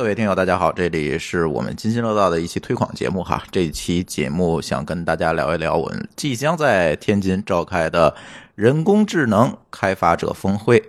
[0.00, 3.44] 各位听友，大家好，这里是我们津津乐道的一期推广节目哈。
[3.50, 8.16] 这期节目想跟大家聊一聊我们即将在天津召开的
[8.54, 10.82] 人工智能开发者峰会。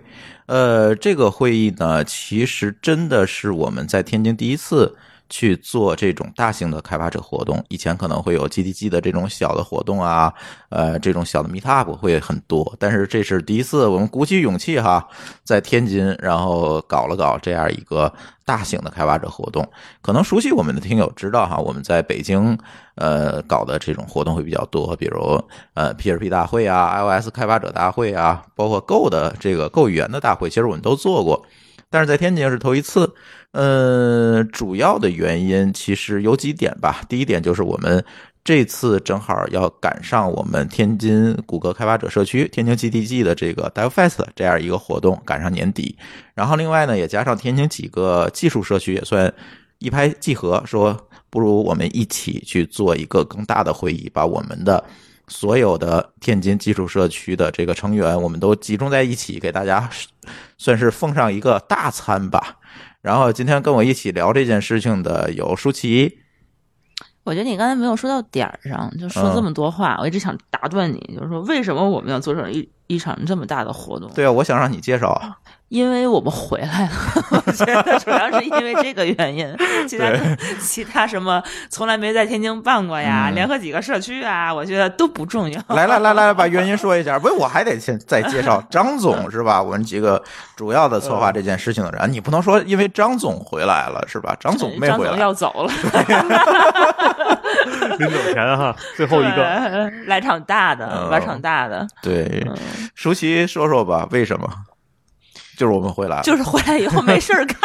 [0.46, 4.96] 呃，这个会议呢，其实真的是我们在天津第一次。
[5.32, 10.30] 去做这种大型的开发者活动，以前可能会有 GDG 的这种小的活动啊，
[10.68, 15.08] 呃，这种小的 Meetup 会很多，但是这是第一次，我们鼓起勇气哈，
[15.42, 18.12] 在天津，然后搞了搞这样一个
[18.44, 19.66] 大型的开发者活动。
[20.02, 22.58] 可能熟悉我们的听友知道哈，我们在北京
[22.96, 31.46] 呃搞的这种活动会比较多，比如呃 P R P 大会啊，iOS 开发者大会啊，包括 Go 的这个 Go 语言的大会，其实我们都做过。
[31.92, 33.14] 但是在天津是头一次，
[33.52, 37.02] 呃，主要的原因其实有几点吧。
[37.08, 38.02] 第一点就是我们
[38.42, 45.94] 这次正好要赶上我们天津谷歌开发者社区天津 GTG 的这个 DevFest 这样一个活动，赶上年底。
[46.34, 49.32] 然后另外呢，也加上天津几个技术社区也算
[49.78, 54.82] 一拍即合，说不如我们一起去做一个更大的会议，把我们的。
[55.32, 59.88] 所有的天津技术社区的这个成员，我们都集中在一起，给大家
[60.58, 62.58] 算是奉上一个大餐吧。
[63.00, 66.18] 然后今天跟我一起聊这件事情的有舒淇。
[67.24, 74.10] 我觉得你刚才没有说到点儿上，就说这么多话，我一直想打断你，就是说为什么我们要做成一一场这么大的活动？
[74.12, 75.20] 对啊，我想让你介绍。
[75.72, 76.90] 因为我们回来了，
[77.46, 79.50] 我觉得主要是因为这个原因。
[79.88, 80.12] 其他
[80.60, 85.58] 其他什么从来没在天津办过呀，联合几个社区啊，我觉得都不重要。
[85.68, 87.18] 来来来来，把原因说一下。
[87.18, 89.62] 不，我还得先再介绍 张总是吧？
[89.62, 90.22] 我们几个
[90.54, 94.36] 主要的策划这件事情的人，你不能说因为张总回来了是吧？
[94.38, 95.72] 张总没回来，要走了。
[97.98, 101.86] 临走前哈，最后一个来场大的，来场大的。
[102.02, 102.46] 对，
[102.94, 104.46] 舒淇说说吧，为什么？
[105.62, 107.56] 就是我们回来了，就是回来以后没事儿干，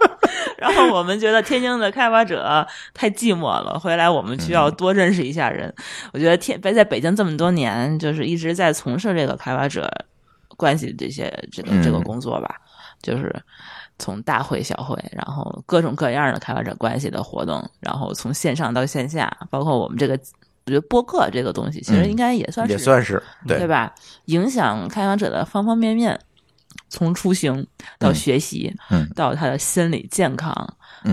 [0.56, 5.70] 然后我们觉得天津的开发者太寂寞了，回来我们需要多认识一下人。
[6.14, 9.90] 我觉得天北在北京这么多年，就是一直在从事这个开发者
[10.56, 12.56] 关系这些这个这个工作吧，
[13.02, 13.30] 就是
[13.98, 20.18] 从大会小会，然后各种各样的开发者关系的活动，然后从线上到线下，包括我们这个
[20.64, 23.92] 我觉得播客这个东西，其实应该也算是也算是对吧？
[24.26, 26.18] 影响开发者的方方面面。
[26.88, 27.66] 从出行
[27.98, 29.08] 到学习，嗯。
[29.14, 30.52] 到他的心理健康，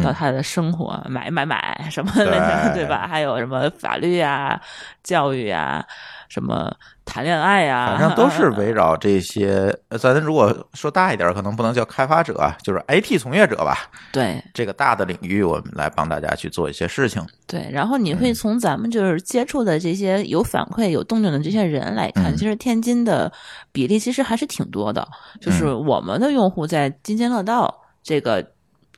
[0.03, 2.25] 到他的生活，买买买什么的，
[2.73, 3.07] 对吧？
[3.07, 4.59] 还有什么法律啊、
[5.03, 5.85] 教育啊、
[6.31, 9.77] 什么谈恋爱呀，反正都是 围绕这些。
[9.99, 13.89] 咱如果说大一点，可能不能叫开发者，就是 IT 从业者吧。
[14.13, 17.21] 对这个大的领域，我们来帮大家去做一些事情。
[17.45, 23.29] 对，然后你会从咱们就是接触的这些有反馈、有动静的这些人来看，其实天津的。
[23.73, 25.07] 比例其实还是挺多的，
[25.39, 28.45] 就是我们的用户在津津乐道这个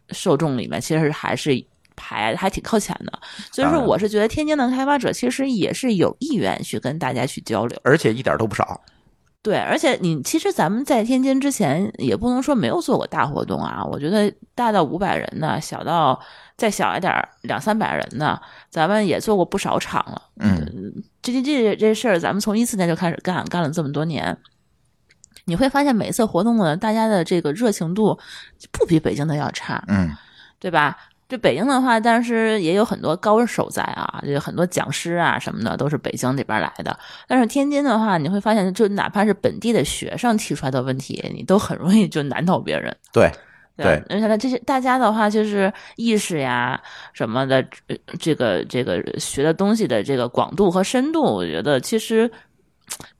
[0.10, 1.52] 受众里面，其实还是
[1.96, 3.20] 排还挺靠前的。
[3.52, 8.82] 所以说，我是觉得天津的开发者其实也是有意愿去跟大家去交流，而且一点都不少。
[9.42, 13.84] 对，而且你其实咱们在天津之前也不能说没有做过大活动啊。
[13.84, 16.18] 我觉得大到五百人呢，小到
[16.56, 18.40] 再小一点两三百人呢，
[18.70, 20.22] 咱们也做过不少场了。
[20.40, 24.38] 嗯这这这这事儿，咱们从一四年就开始干，干了这么多年。
[25.44, 28.18] 你会发现每次活动呢，大家的这个热情度
[28.72, 30.10] 不比北京的要差，嗯，
[30.58, 30.98] 对吧？
[31.34, 36.96] 这北京的话，但是也有很多高手在啊，就很多讲师啊什么的都是北京这边来的。
[37.28, 42.96] 但是天津的话，你会发现，就哪怕是本地的学生提出来的问题，你都很容易就难倒别人。
[43.12, 43.32] 对
[43.76, 46.80] 对，而且呢，这些大家的话，就是意识呀
[47.14, 47.66] 什么的，
[48.20, 52.30] 这个这个学的东西的这个广度和深度，我觉得其实。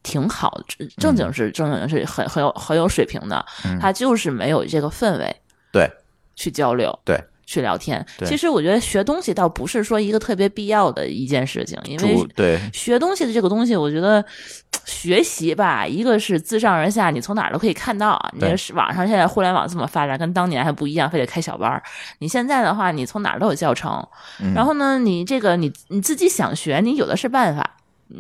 [0.04, 3.44] 挺好的，正经是正经是很很有很有水平的，
[3.82, 5.36] 他就是没有这个氛围，
[5.72, 5.90] 对，
[6.36, 8.06] 去交流，对，去聊天。
[8.26, 14.24] 其实我觉得学东西倒不是说一个特别必要的一件事情，因为对学东西的这个东西，我觉得
[14.86, 18.20] 学习吧，一个是自上而下，你从哪儿都可以看到。
[18.34, 21.82] 你是网上现在互联网这么发展，跟当年还不一样，非得开小班儿。
[22.20, 24.06] 你现在的话，你从哪儿都有教程，
[24.54, 27.78] 然后呢，你这个你你自己想学，你有的是办法。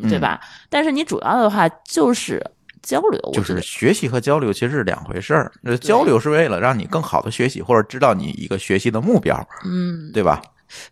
[0.10, 0.40] 对吧？
[0.72, 2.44] 但是你主要的话就是
[2.84, 5.52] 交流，就是学习和交流其实是两回事儿。
[5.82, 9.36] 交流是为了让你更好的学习，或者知道你一个学习的目标，
[9.66, 10.42] 嗯，对吧？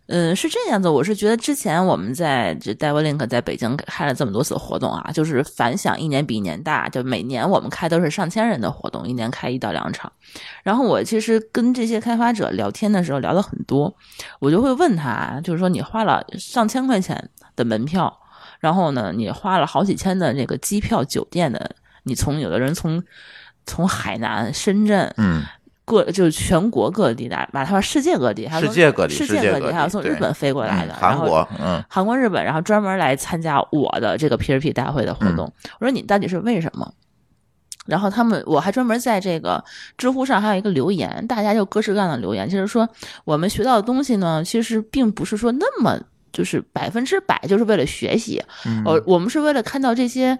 [0.06, 0.88] 嗯，是这样子。
[0.88, 6.88] 我是觉得之前我们在这 DevLink 在北京开了这么多次活动啊，就是反响一年比一年大。
[6.88, 10.10] 就每年我们开都是上千人的活动，一年开一到两场。
[10.62, 13.92] 然后我其实跟这些开发者聊天的时候聊了很多，
[14.38, 18.20] 我就会问他，就是说你花了上千块钱的门票。
[18.60, 21.74] 然后呢，你花了好几千的那个机票、酒店的，
[22.04, 23.02] 你从有的人从
[23.66, 25.42] 从海南、深圳，嗯，
[25.84, 35.52] 各就是全国各地的，哪怕世界各地，还有世界各地世世界各地还有从日本飞过来的，嗯韩国，嗯韩国、日本，然后专门来参加我的这个 PRP 大会的活嗯动。
[35.78, 36.92] 我说你到底是为什么？
[37.84, 39.64] 然后他们，我还专门在这个
[39.98, 42.88] 知乎上还有一个留言，大家就各式各样的留言，就是说
[43.24, 45.98] 我们学到的东西呢，其实并不是说那么
[46.32, 50.38] 就是百分之百就是为了学习，嗯呃，我们是为了看到这些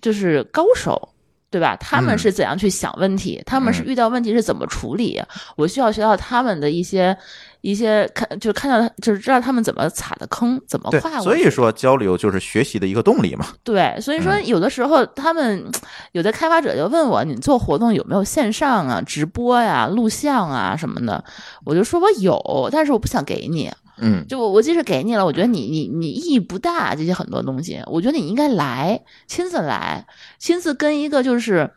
[0.00, 1.10] 就是高手。
[1.48, 1.76] 对吧？
[1.76, 3.40] 他们嗯是怎样去想问题？
[3.46, 5.22] 他们是遇到问题是怎么处理？
[5.56, 7.16] 我需要学到他们的一些
[7.62, 11.22] 一些看，就是看到就是知道他们怎么踩的坑，怎么对跨，过。
[11.22, 13.46] 所以说交流就是学习的一个动力嘛。
[13.62, 15.64] 对，所以说有的时候他们
[16.12, 21.24] 有的开发者就问我，你做活动有没有线上啊、直播呀、录像啊什么的？
[21.64, 23.72] 我就说我有，但是我不想给你。
[23.98, 30.06] 嗯就我我即使给你了，我觉得你你你意义不大，这些很多东西，我觉得你应该来，亲自来，
[30.38, 31.70] 亲自跟一个就是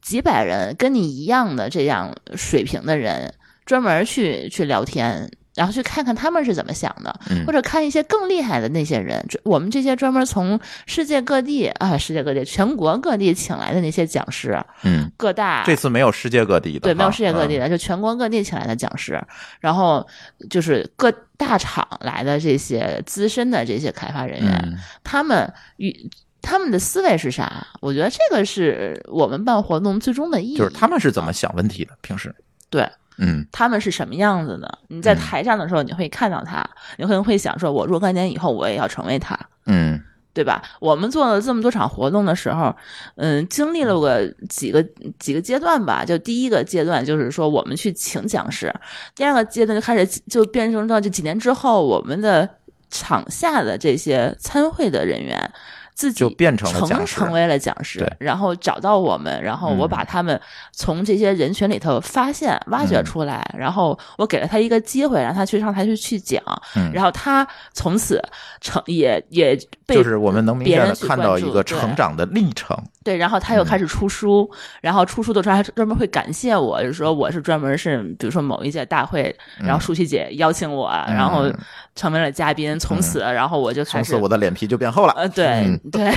[0.00, 3.34] 几百人跟你一样的这样水平的人，
[3.66, 5.30] 专门去去聊天。
[5.58, 19.20] 然后去看看他们是怎么想的，嗯或者看一些更厉害的那些人，这我们这些专门从世界各地啊，世界各地、全国各地请来的那些讲师，嗯，各大这次没有世界各地的，对，没有世界各地嗯的，就全国各地请来的讲师，
[19.58, 20.06] 然后
[20.48, 26.08] 就是各大厂来的这些资深的这些开发人员，嗯他们与
[26.40, 27.66] 他们的思维是啥？
[27.80, 30.56] 我觉得这个是我们办活动最终的意义。
[30.56, 31.92] 就是他们是怎么想问题的？
[32.00, 32.32] 平时，
[32.70, 32.88] 对
[33.18, 34.78] 嗯他们是什么样子的？
[34.88, 39.38] 你在嗯台上的时候，你会看到他，你可能会想说，我若干年以后我也要成为他。
[39.66, 40.00] 嗯
[40.34, 40.62] 对吧？
[40.78, 42.72] 我们做了这么多场活动的时候，
[43.16, 44.80] 嗯，经历了个几个
[45.18, 46.04] 几个阶段吧。
[46.04, 48.72] 就第一个阶段就是说我们去请讲师，
[49.16, 52.48] 第二个阶段就开始就变成到这几年之后，我们的
[52.88, 55.50] 场下的这些参会的人员。
[55.98, 60.40] 自己就变成了成讲师成为了讲师，然后找到我们，然后我嗯把他们
[60.72, 66.40] 从这些人群里头发现、挖掘嗯出来，然后我给了他一个机会，让他去上台去去讲，
[66.76, 68.22] 嗯，然后他从此
[68.60, 72.80] 成也也被就是我们能明别人去显的看到一个成长的历程。
[73.04, 73.66] 对，然后他又嗯。
[73.66, 74.50] 开始出书，
[74.80, 81.58] 然后出书的时候还专门会感谢我，就是说我是专门是，比如说某一届大会，然后舒淇姐邀请我，然后嗯。
[81.94, 85.12] 成为了嘉宾，从此，然后我就开始从此我的脸皮就变厚了。
[85.14, 86.14] 呃，对、嗯对。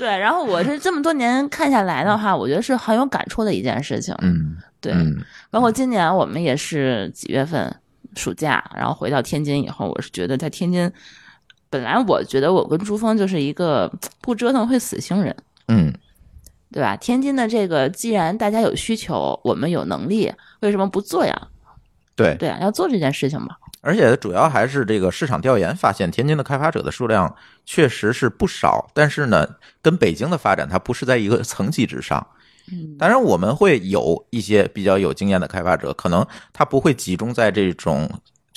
[0.00, 4.12] 对，然后我是这么多年看下来的话，我觉得是很有感触的一件事情。
[4.22, 5.16] 嗯，对，嗯。
[5.48, 7.72] 包括今年我们也是几月份
[8.16, 10.90] 暑假，然后回到天津以后，我是觉得在天津，
[11.70, 13.90] 本来我觉得我跟朱峰就是一个
[14.20, 15.34] 不折腾会死星人。
[15.68, 15.94] 嗯
[16.72, 16.96] 对吧？
[16.96, 21.48] 天津的这个，既然大家有需求，我们有能力，为什么不做呀？
[22.14, 23.56] 对，对啊，要做这件事情嘛。
[23.80, 27.34] 而且主要还是这个市场调研发现，天津的开发者的数量
[27.66, 29.48] 确实是不少，但是呢，
[29.82, 32.24] 跟北京的发展它不是在一个层级之上。
[32.70, 38.08] 嗯，当然，我们会有一些比较有经验的开发者，可能他不会集中在这种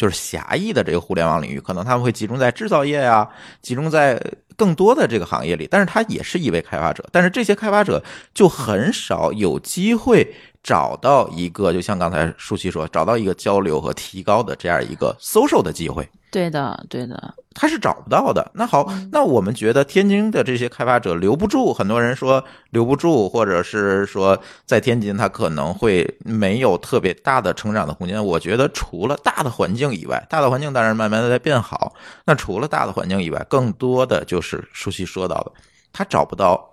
[0.03, 3.25] 就是狭义的这个互联网领域，可能他们会集中在制造业啊、
[3.61, 4.21] 集中在
[4.57, 5.65] 更多的这个行业里。
[5.71, 8.03] 但是他也是一位开发者，但是这些开发者
[8.33, 16.09] 就很少有机会找到一个，就像刚才舒淇说，找到一个交流和提高的这样一个 social 的机会。
[16.31, 18.49] 对的，对的，他是找不到的。
[18.55, 28.25] 那好，嗯那我们觉得天津的这些开发者留不住，很多人说留不住，或者是说在天津他可能会没有特别大的成长的空间。
[28.25, 31.93] 我觉得除了大的环境以外，大的环境当然慢慢的在变好。
[32.25, 35.51] 那除了大的环境以外，更多的就是舒淇说到的，
[35.91, 36.67] 他找不到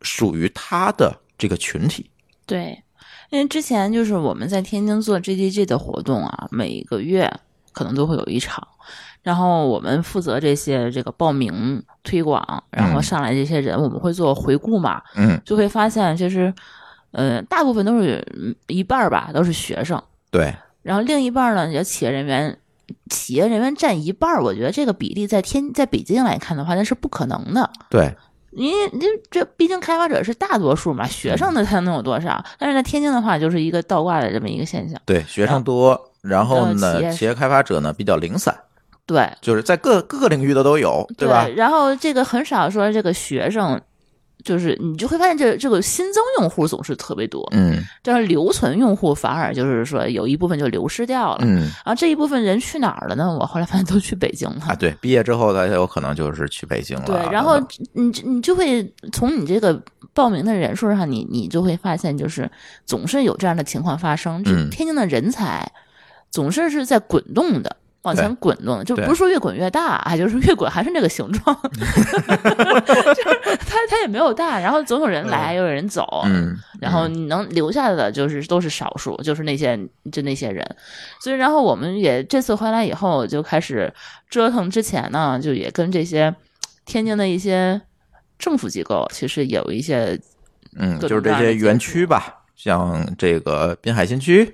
[0.00, 2.08] 属于他的这个群体。
[2.46, 2.82] 对。
[3.32, 7.32] 因为之前就是我们在天津做 GDG 的活动啊，每个月
[7.72, 8.62] 可能都会有一场，
[9.22, 13.02] 然后我们负责这些这个报名推广，然后嗯。
[13.02, 16.52] 上来这些人，我们会做回顾嘛，嗯，就会发现就是，
[17.12, 22.58] 呃，大部分都是嗯一半儿吧，都是学生，对，然后另一半呢，也企业人员，
[23.08, 27.70] 企业人员占一半儿，我觉得这个比例在天在北京来看的话，那是不可能的。
[27.88, 28.14] 对，
[28.52, 32.42] 因为这这毕竟开发者是大多数嘛，学生的他能有多少？
[32.58, 35.00] 但是在天津的话，就是一个倒挂的这么一个现象。
[35.06, 38.54] 对，学生多，然后呢，企业开发者呢比较零散，
[39.06, 41.48] 对就是在各各个领域的都有，对吧？
[41.56, 43.80] 然后这个很少说这个学生，
[44.44, 51.40] 就是你就会发现这这个新增用户总是特别多，嗯但是留存用户反而就是说有一部分就流失掉了。
[51.42, 53.36] 嗯然后这一部分人去哪儿了呢？
[53.38, 54.66] 我后来发现都去北京了。
[54.68, 57.04] 啊，对，毕业之后大家有可能就是去北京了。
[57.06, 57.58] 对，然后
[57.92, 58.82] 你你就会
[59.12, 59.80] 从你这个
[60.12, 62.50] 报名的人数上，你你就会发现，就是
[62.84, 64.42] 总是有这样的情况发生。
[64.70, 65.70] 天津的人才
[66.30, 79.78] 总是是在滚动的，往前滚动，就不是说越滚越大，啊，就是越滚还是那个形状， 就是它它也没有大，然后总有人来，又有人走，嗯，然后你能留下的就是都是少数，就是那些
[80.10, 80.66] 就那些人，
[81.20, 83.92] 所以然后我们也这次回来以后就开始
[84.28, 86.34] 折腾，之前呢就也跟这些
[86.84, 87.80] 天津的一些
[88.38, 90.18] 政府机构其实有一些
[90.76, 94.48] 嗯，就是这些园区吧，像这个滨海新区，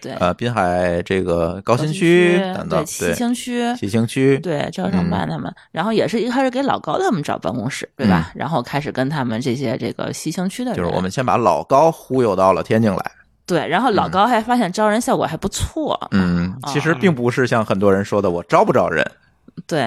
[0.00, 3.76] 对呃，滨海这个高新新区等等，对西青区。
[3.76, 8.32] 西青区，对，招商办他们，然后也是一开始给老高他们找办公室，对吧？
[8.34, 13.12] 然后开始跟他们这些这个西青区的人，嗯就是我们先把老高忽悠到了天津来。
[13.46, 19.08] 对，然后老高还发现招人效果还不错，嗯，其实啊并不是像很多人说的我招不招人，
[19.66, 19.80] 对，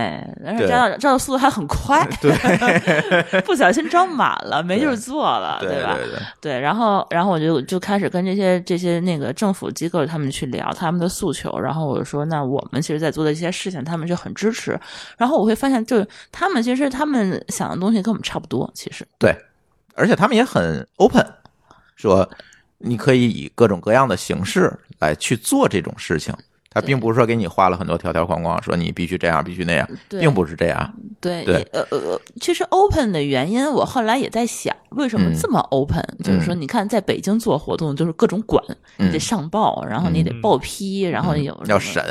[0.45, 5.95] 而且对招的速度还很快， 对，不小心装满了，没地儿坐了，对吧？
[5.95, 14.79] 对对，对，然后然后我就就开始跟这些这些那个政府机构他们去聊他们的诉求，然后我就说，那我们其实在做的一些事情，他们就很支持。
[15.17, 19.35] 然后我会发现，就是他们其实他们想的东西跟我们差不多，其实对，
[19.95, 21.25] 而且他们也很 open，
[21.95, 22.29] 说
[22.77, 26.33] 你可以以各种各样的形式来去做这种事情。
[26.75, 30.93] 他并不是说给你画了很多条条框框，说你必须这样，必须那样，并不是这样。
[31.21, 31.65] 对，对。
[31.71, 35.39] 呃呃呃，其实 open 的原因，我后来也在想，为什么嗯。
[35.41, 38.61] 这么 open？、就是说，你看在北京做活动，就是各种管，
[38.97, 39.19] 你得嗯。
[39.21, 40.41] 上报，然后你得嗯。
[40.41, 42.03] 报批，然后有要审，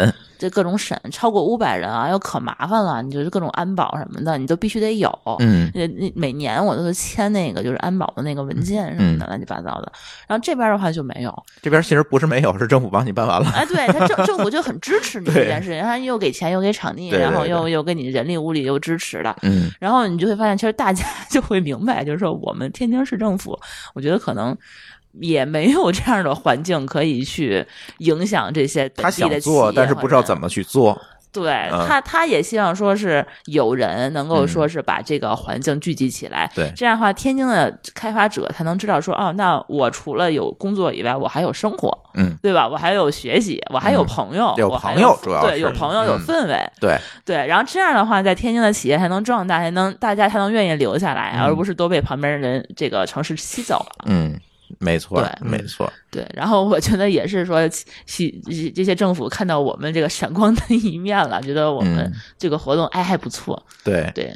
[0.44, 5.10] 这各种审，超过五百人啊，又可麻烦了，你就是各种安保什么的，你都必须得有。
[5.38, 9.90] 嗯那那每年我都是签那个就是安保的那个文件什么的，乱七八糟的。
[10.28, 13.50] 然后这边的话就没有，这边其实不是没有，是政府帮你办完了。
[13.54, 19.34] 哎，对他政政府就很支持你这件事情，他又给钱又给场地，然后又又给你人力物力又支持的。
[19.40, 23.58] 嗯然后你就会发现，其实大家 就会明白，就是说我们天津市政府，
[23.94, 24.54] 我觉得可能
[25.20, 27.66] 也没有这样的环境可以去
[27.98, 30.48] 影响这些本他想做，但是不知道怎么。
[30.48, 31.00] 去做。
[31.32, 42.68] 对嗯他，他也希望说是有人能够嗯说是把这个环境聚集起来，对这样的话，天津的开发者才能知道说，哦，那我除了有工作以外，我还有生活，嗯，对吧？
[42.68, 54.04] 我还有学习，我还有嗯朋友，有我还朋友主要对，有朋友，有嗯氛围，对，对，然后这样的话，在天津的企业才能壮大，才能大家才能愿意留下来，嗯而不是都被旁边人这个城市吸走了。
[54.06, 54.38] 嗯，
[54.78, 55.92] 没错对，没错。
[56.10, 57.68] 对，然后我觉得也是说，
[58.06, 63.60] 西西这些政府看到我们这个闪光的 一面了，觉得我们嗯这个活动哎还不错。
[63.82, 64.32] 对对，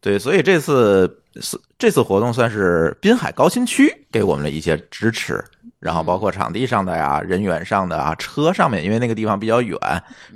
[0.00, 5.42] 对，所以这次是这次活动算是滨海高新区给我们的一些支持，
[5.78, 9.78] 然后包括场地上的呀、人员上的啊、车上面，因为那个地方比较远，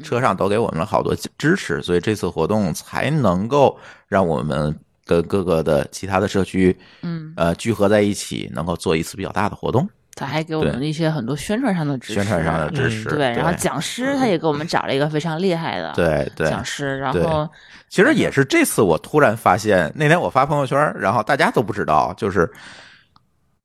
[0.02, 3.78] 车上都给我们了好多支持，所以这次活动才能够
[4.09, 13.08] 让我们跟各个的其他的社区，嗯，呃，聚合在一起，能够做一次比较大的活动，他还给我们一些很多宣传上的支持，宣传上的支持。
[13.08, 17.48] 对，然后讲师他也给我们找了一个非常厉害的对对讲师，然后
[17.88, 22.50] 其实也是这次我突然发现，那天我发朋友圈，然后大家都不知道，就是，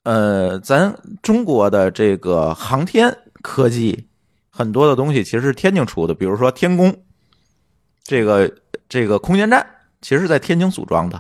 [0.04, 4.08] 呃，咱中国的这个航天科技
[4.52, 6.96] 很多的东西其实是天津出的，比如说天宫，
[8.04, 8.54] 这个
[8.88, 9.66] 这个空间站
[10.02, 11.20] 其实是在天津组装的。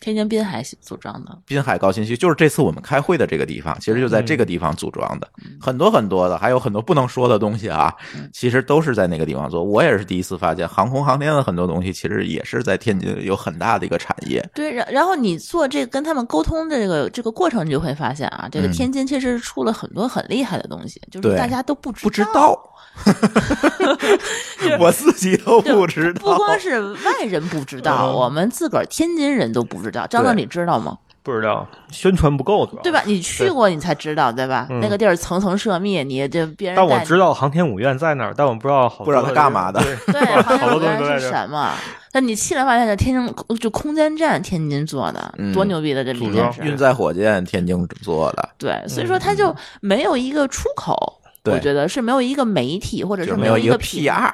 [0.00, 5.28] 天津滨海组装的，滨海高新区就是这次我们开会的这个地方，其实就在这个地方组装的，
[5.60, 7.94] 很多很多的，还有很多不能说的东西啊，
[8.32, 9.62] 其实都是在那个地方做。
[9.62, 14.42] 我也是第一次发现，航空航天的很多东西其实也是在天津有很大的一个产业。
[14.54, 22.58] 对，然然后你做这个跟他们沟通的这个这个过程，你就会发现啊，这个嗯天津其实出了很多很厉害的东西，就是大家都不知不知道，
[24.78, 26.20] 我自己都不知道。
[26.20, 30.06] 不光是外人不知道，嗯我们自个儿天津人都不知道。
[30.06, 30.98] 张总，对你知道吗？
[31.22, 33.02] 不知道宣传不够，主要对吧？？
[33.04, 34.66] 你去过，你才知道，对吧？
[34.70, 41.28] 嗯那个地儿层层涉密，你这别人但我知道航天五院在哪儿，但我不知道不知道他干嘛的对航天好多五院是。
[41.28, 41.72] 什么？
[42.12, 46.70] 但你去了发现，这天津就空间站，天津做的，嗯多牛逼的这么一组装件事。
[46.70, 51.19] 运载火箭，天津做的，对，所以说它就没有一个出口。
[51.44, 54.32] 我觉得是没有一个媒体，或者是没有一个 PR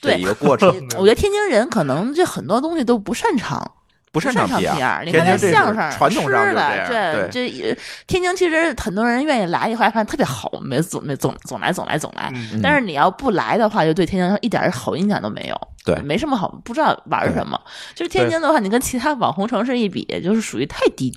[0.00, 0.68] 对一个过程，
[0.98, 3.72] 我觉得天津人可能这很多东西都不擅长，
[4.10, 5.04] 不擅长擅 PR。
[5.04, 12.30] 你看相声、传统的，这这天津其实很多人愿意来，一回来发现特别好，没总没总总来总来总来。
[12.34, 15.58] 嗯但是你要不来的话，就对天津一点好印象都没有。
[15.84, 17.58] 对没什么好，不知道玩什么。
[17.94, 21.16] 就是天津的话，你跟其他网红城市一比，就是属于太低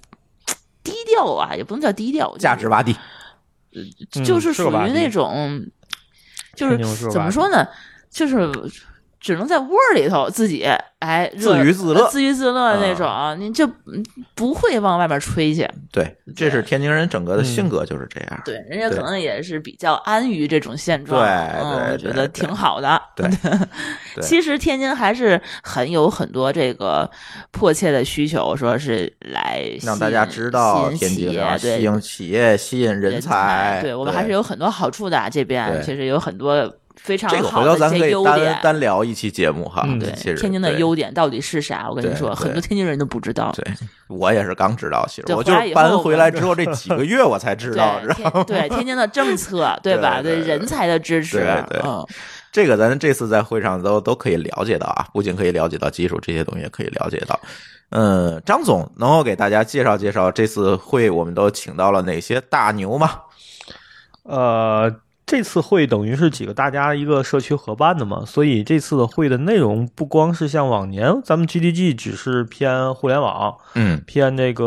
[0.83, 2.97] 低调啊，也不能叫低调，价值洼地，嗯
[4.23, 5.65] 就是属于那种，
[6.55, 6.77] 就是
[7.11, 7.67] 怎么说呢，
[8.09, 8.51] 就是
[9.25, 10.63] 只能在窝里头自己
[10.99, 14.05] 哎自娱自乐自娱自乐那种，你就嗯
[14.35, 15.67] 不会往外面吹去。
[15.91, 18.41] 对，这是天津人整个的性格就是这样。
[18.45, 21.27] 对，人家可能也是比较安于这种现状，对
[21.59, 23.01] 嗯对我觉得挺好的。
[23.15, 23.27] 对
[24.13, 27.09] 对其实天津还是很有很多这个
[27.49, 33.79] 迫切的需求，说是来吸让大家引知道吸天津引企业啊，吸引企业，吸引人人才。
[33.81, 35.27] 对我们还是有很多好处的啊。
[35.27, 38.59] 这边对确实有很多非常这个，好回头咱可以单。
[38.61, 39.83] 单聊一期节目哈。
[39.85, 41.87] 嗯对其实天津的优点到底是啥？
[41.89, 43.51] 我跟你说，很多天津人都不知道。
[43.55, 43.65] 对
[44.07, 50.21] 我也是刚知道，其实我就搬回来之后这 几个月我才知道，对知道吗天对天津的政策，对吧？
[50.23, 52.05] 对对对人才的支持，对对嗯，
[52.51, 57.39] 这个咱这次在会上都都可以了解到啊，不仅可以了解到技术这些东西，也可以了解到。
[57.91, 63.11] 嗯，张总能够给大家介绍介绍这次会我们都请到了哪些大牛吗？
[64.23, 64.91] 呃，
[65.25, 74.65] 这次会等于是几个大家一个社区合办的嘛，所以这次的会的内容不光是像往年咱们 GDG 只是偏互联网，嗯，偏这个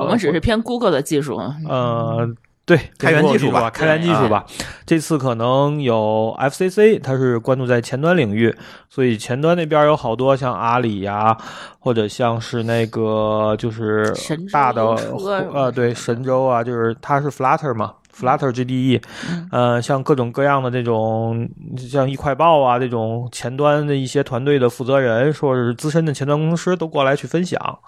[0.00, 1.36] 我们只是偏 Google 的技术，
[1.68, 2.28] 呃。
[2.66, 4.46] 对，开源技术吧吧，开源技术吧。
[4.86, 8.56] 这次可能有 FCC，它是关注在前端领域，
[8.88, 11.36] 所以前端那边有好多像阿里呀，
[11.78, 14.82] 或者像是那个就是神大的
[15.52, 17.92] 呃，对，神州啊，就是它是 Flutter 嘛。
[18.14, 27.78] Flutter GDE，嗯呃，像各种各样的这种，像易快报啊这种前端的一些团队的负责人，说是资深的前端工程师都过来去分享。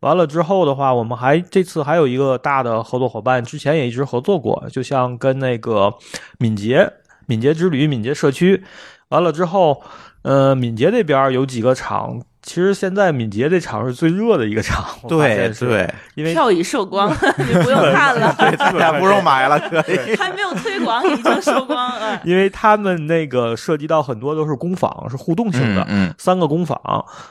[0.00, 5.94] 完了之后的话，我们还这次还有一个大的合作伙伴，之前也一直合作过，就像跟那个
[6.38, 6.92] 敏捷、
[7.26, 8.64] 敏捷之旅、敏捷社区。
[9.08, 9.82] 完了之后，
[10.22, 20.16] 呃，敏捷这边有几个厂，其实现在敏捷这场是最热的一个场， 对，对，因为票已售光， 你不用看了， 对，大家不用买了，可以。
[20.16, 22.18] 还没有推广已经售光了。
[22.24, 26.80] 因为他们那个涉及到很多都是工坊，是互动性的，嗯嗯三个工坊，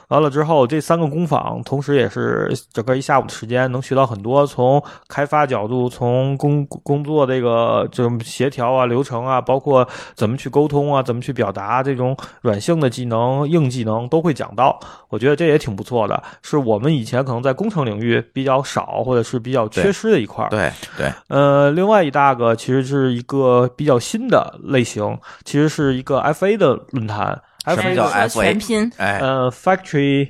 [0.06, 9.84] 完了之后，这三个工坊同时也是整个一下午的时间能学到很多，从开发角度，从工工作这个这种协调啊、流程啊，包括
[10.14, 14.78] 怎么去沟通啊、怎么去表达这种软性的技能、硬技能都会讲到。
[15.08, 20.50] 我觉得这也挺不错的，是我们以前可能在工程领域比较少或者是比较缺失的一块儿。
[20.50, 27.40] 对对，呃，另外一大个其实是一个比较新的类型，其实是一个 FA 的论坛。
[27.66, 30.28] 什么 FA 叫 FA 全拼哎，呃，Factory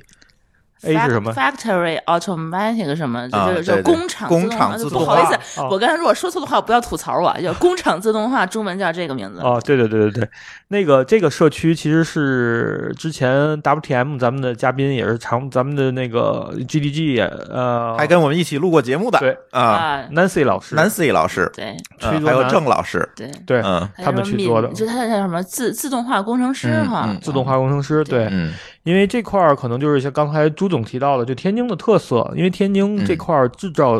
[0.83, 3.27] A 是什么？？Factory Automatic 什么？
[3.31, 9.39] 啊就是就工厂工自动化厂不好意思我刚才如果说错的话，不要吐槽我，叫工厂自动化，中文叫这个名字。
[9.41, 10.29] 哦，对对对对对，
[10.69, 23.29] 那个这个社区其实是之前 WTM 咱们的嘉宾也是常咱们的那个 GDG 也呃还跟我们一起录过节目的，对啊啊，Nancy 老师，Nancy 老师，对嗯还有郑老师，对。
[23.45, 33.99] 对嗯他们去做的就他叫什么自自动化工程师嗯哈，嗯自动化工程师对，嗯因为这块儿可能就是像刚才朱总提到的，就天津的特色，因为天津这块儿制造、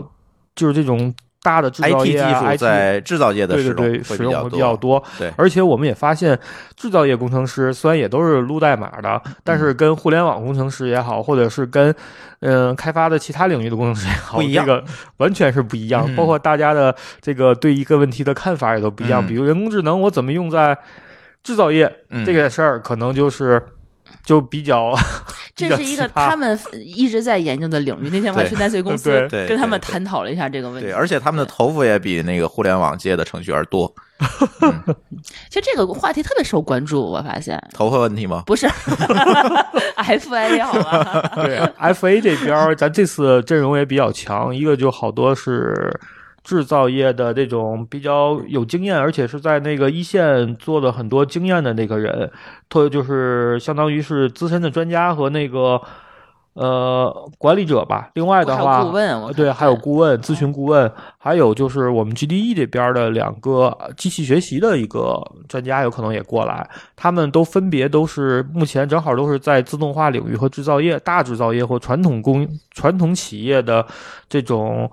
[0.55, 3.63] 就是这种大的制造业啊术 IT 在制造业的对
[4.03, 5.03] 使用会比较多，多。
[5.17, 6.37] 对而且我们也发现，
[6.75, 11.93] 制造业工程师虽然也都是撸代码的，但嗯是跟互联网工程师也好，或者是跟
[12.41, 14.83] 嗯、呃开发的其他领域的工程师也好，不一样这个
[15.17, 16.03] 完全是不一样。
[16.07, 19.25] 嗯 包括大家的这个对一个问题的看法也都不一样。
[19.25, 20.77] 嗯比如人工智能，我怎么用在
[21.41, 23.61] 制造业、嗯这个事儿，可能就是
[24.23, 24.93] 就比较
[25.55, 28.09] 这是一个他们一直在研究的领域。
[28.11, 30.93] 那天我还去奈穗公司跟他们探讨了一下这个问题对，。
[30.93, 33.93] 而且他们的头发也比那个互联网界的程序员多，
[35.49, 38.43] 其实这个话题特别受关注，我发现头发问题吗？
[38.45, 38.67] 不是
[39.97, 41.31] FA 好吧？
[41.43, 41.59] 对
[41.93, 45.91] FA 这边儿，咱这次阵容也比较强，一个就好多是
[46.43, 52.31] 制造业的这种比较有经验，而且是在那个一线做了很多经验的那个人，
[52.69, 55.79] 特就是相当于是资深的专家和那个
[56.53, 58.09] 呃管理者吧。
[58.13, 66.67] 另外的话，顾问，对，还有顾问、咨询顾问，还有就是我们 GDE 这边的两个机器学习的一个专家，有可能也过来。
[66.95, 73.85] 他们都分别都是目前正好都是在自动化领域和制造业、大制造业或传统工传统企业的
[74.27, 74.89] 这种。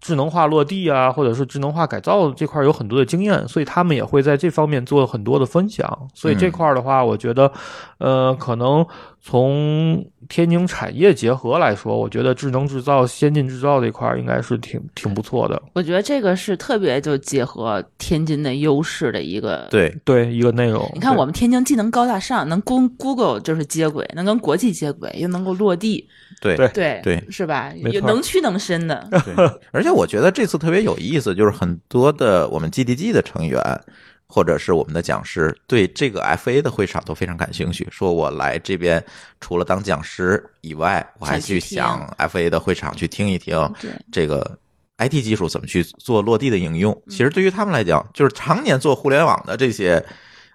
[0.00, 6.08] 智能化落地啊，或者是智能化改造这块有很多的经验，所以他们也会在这方面做很多的分享。
[6.14, 7.52] 所以这块的话，我觉得，
[7.98, 8.84] 呃，可能
[9.20, 15.60] 从天津产业结合来说，我觉得智能制造、先进制造这块应该是挺挺不错的。
[15.74, 19.68] 我觉得这个是特别就结合天津的优势的一个。
[19.70, 26.08] 对，对一个内容，你看，我们天津既能高大上，能跟 Google 就是接轨，能跟国际接轨，又能够落地，
[26.40, 27.72] 对对对对是吧？
[27.76, 29.34] 有能屈能伸的，对，
[29.72, 33.60] 而且我觉得这次特别有意思，就是很多的我们 GDG 的成员
[34.26, 39.04] 或者是我们的讲师对这个 FA 的会场都非常感兴趣，说我来这边
[39.40, 44.58] 除了当讲师以外，我还去想 FA 的会场去听一听对这个
[44.98, 46.96] IT 技术怎么去做落地的应用。
[47.08, 50.02] 其实对于他们来讲，就是常年做互联网的这些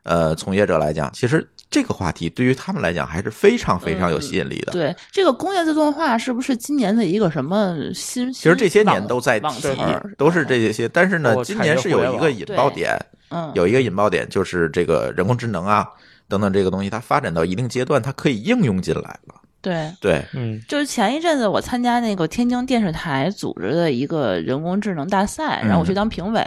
[0.04, 1.46] 呃从业者来讲，其实
[1.76, 4.72] 这个话题对于他们来讲还是非常非常有吸引力的。
[4.72, 8.32] 对，这个工业自动化是不是今年的一个什么新？
[8.32, 9.76] 其实这些年都在提
[10.18, 12.98] 都是这些，但是呢今年是有一个引爆点，
[13.30, 15.86] 嗯，有一个引爆点就是这个人工智能啊
[16.30, 19.36] 等等这个东西，它发展到一定阶段，它可以应用进来了。
[19.62, 19.92] 对。
[20.00, 26.42] 对，嗯就是前一阵子我参加那个天津电视台组织的一个人工智能大赛，嗯然后我去当评委，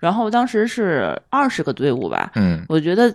[0.00, 3.14] 然后当时是二十个队伍吧，嗯，我觉得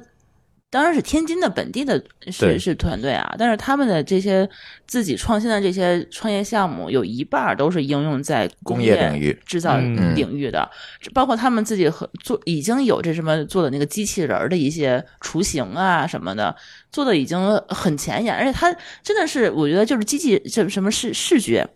[0.71, 4.47] 当然是天津的本地的对是是团队啊，但是他们的这些
[4.86, 10.69] 自己创新的这些创业项目，有一半儿都是应用在工业业领域制造嗯领域的，
[11.12, 16.55] 包括他们自己和做已经有这什么做的那个机器人儿的一些雏形啊什么的，
[16.91, 21.67] 做的已经很前沿，而且他真的是我觉得就是机器就是什么视视觉。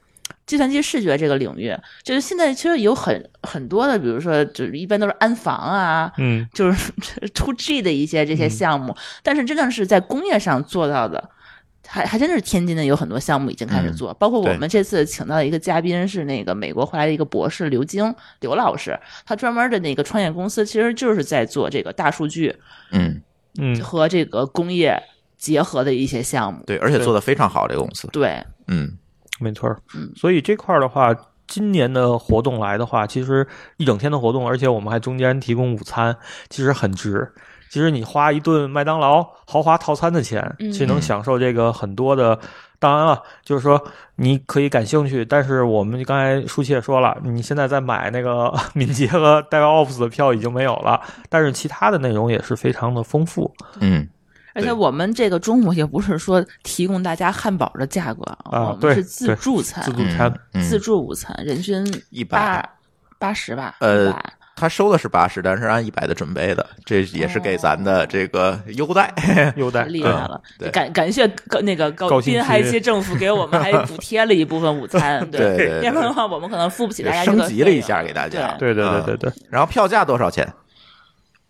[0.46, 6.48] 计算机视觉这个领域，就是现在其实有很很多的，比如说，就是一般都是安防啊，嗯。
[6.54, 6.92] 就是
[7.34, 11.30] to G 的一些这些项目，但是真正是在工业上做到的，
[11.88, 22.56] 还还真是天津的有很多项目已经开始做，包括我们这次请到的一个嘉宾是那个美国回来的一个博士刘晶刘老师，他专门的那个创业公司其实就是在做这个大数据
[22.92, 23.22] 嗯，
[23.60, 24.98] 嗯，和这个工业
[25.38, 26.64] 结合的一些项目。
[26.66, 28.08] 对，而且做的非常好，这个公司。
[28.12, 28.98] 对，嗯，
[29.40, 30.12] 没错儿嗯。
[30.16, 31.16] 所以这块儿的话，
[31.48, 36.16] 今年的活动来的话，其实一整天的活动，而且我们还中间提供午餐，
[36.50, 37.32] 其实很值。
[37.70, 42.40] 其实你花一顿麦当劳豪华套餐的钱，嗯其实能享受这个很多的。
[42.80, 43.82] 当然了，就是说
[44.18, 53.50] 你可以感兴趣，但是我们刚才舒淇也说了，你现在在买那个 敏捷和 DevOps 的票已经没有了，但是其他的内容也是非常的丰富。
[53.80, 54.06] 嗯，
[54.54, 62.38] 而且我们这个中午也不是说提供大家汉堡的价格，啊我们是自助餐，自助餐嗯，自助午餐，人均一百。
[62.38, 62.70] 八
[63.18, 64.16] 八十吧，呃100
[64.56, 69.12] 他收的是八十，但是按一百的准备的，这也是给咱的这个优待。
[69.58, 80.48] 优待厉害了嗯，感感谢高那个高滨海区政府给我们还 补贴了一部分午餐， 对要不然的话我们可能付不起大家个费用级了一下给大家对对对对对，然后票价多少钱？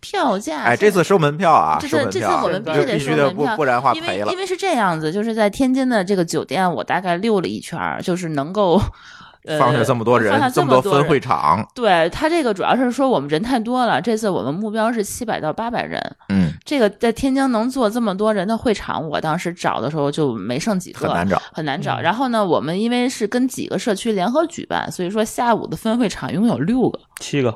[0.04, 4.38] 票价，哎，这次收门票啊，这次这次我们必须得必须的，收门票，不不然的话因赔了为因。
[4.38, 8.80] 为是这样子，就是在天津的这个酒店，我大概溜了一圈儿，就是能够。
[9.46, 16.00] 呃放下这么多人放下，这么多分会场，对他这个主要是说我们人太多了，这次我们目标是七百到八百人。
[16.30, 21.42] 嗯，这个在天津能坐这么多人的会场，我当时找的时候就没剩几个，很难找。
[21.52, 21.96] 很难找。
[21.96, 27.54] 嗯然后呢，我们因为是跟几个社区联合举办，所以说下午的分会场一共有六个、七个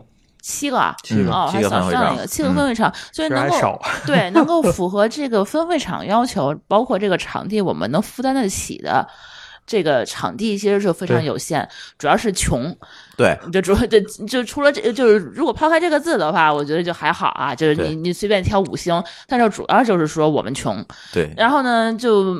[0.48, 3.82] 七个啊，七个哦，还七个分会场少上一个，七个分会场，所以能够。
[4.08, 9.06] 对能够符合这个分会场要求，包括这个场地我们能负担得起的。
[9.66, 12.74] 这个场地其实是非常有限，主要是穷，
[13.18, 20.82] 对，就主要就就除了这，就是如果抛开这个字的话，我觉得就还好啊，就是你你随便挑五星，但是主要就是说我们穷，
[21.12, 22.34] 对，然后呢就